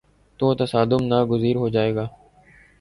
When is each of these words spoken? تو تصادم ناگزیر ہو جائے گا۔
تو 0.39 0.47
تصادم 0.55 1.03
ناگزیر 1.07 1.55
ہو 1.55 1.69
جائے 1.69 1.95
گا۔ 1.95 2.05